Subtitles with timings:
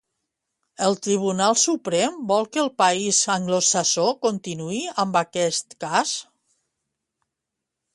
[0.85, 6.21] El Tribunal Suprem vol que el país anglosaxó continuï amb aquest cas?